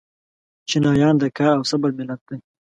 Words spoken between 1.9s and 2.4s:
ملت دی.